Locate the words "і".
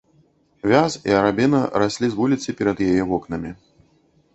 1.11-1.15